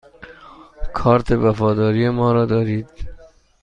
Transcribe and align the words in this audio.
کارت 0.93 1.29
وفاداری 1.33 2.09
ما 2.09 2.31
را 2.33 2.45
دارید؟ 2.45 2.89